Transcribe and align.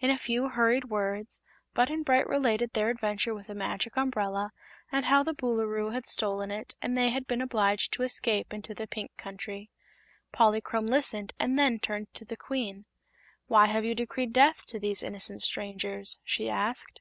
In 0.00 0.10
a 0.10 0.18
few 0.18 0.48
hurried 0.48 0.86
words 0.86 1.40
Button 1.72 2.02
Bright 2.02 2.26
related 2.26 2.72
their 2.72 2.90
adventure 2.90 3.32
with 3.32 3.46
the 3.46 3.54
Magic 3.54 3.96
Umbrella, 3.96 4.50
and 4.90 5.04
how 5.04 5.22
the 5.22 5.34
Boolooroo 5.34 5.92
had 5.92 6.04
stolen 6.04 6.50
it 6.50 6.74
and 6.82 6.98
they 6.98 7.10
had 7.10 7.28
been 7.28 7.40
obliged 7.40 7.92
to 7.92 8.02
escape 8.02 8.52
into 8.52 8.74
the 8.74 8.88
Pink 8.88 9.16
Country. 9.16 9.70
Polychrome 10.32 10.86
listened 10.88 11.32
and 11.38 11.56
then 11.56 11.78
turned 11.78 12.12
to 12.14 12.24
the 12.24 12.36
Queen. 12.36 12.86
"Why 13.46 13.66
have 13.66 13.84
you 13.84 13.94
decreed 13.94 14.32
death 14.32 14.66
to 14.66 14.80
these 14.80 15.04
innocent 15.04 15.44
strangers?" 15.44 16.18
she 16.24 16.50
asked. 16.50 17.00